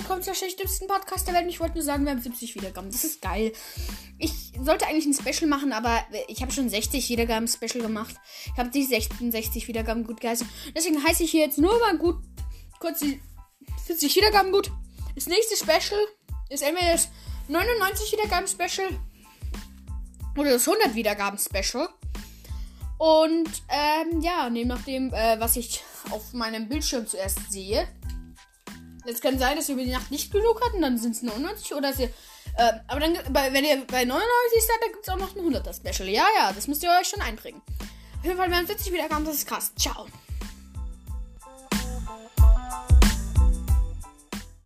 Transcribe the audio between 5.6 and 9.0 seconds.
aber ich habe schon 60 Wiedergaben Special gemacht. Ich habe die